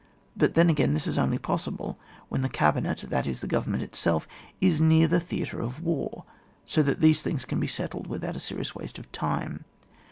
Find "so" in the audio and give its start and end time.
6.65-6.81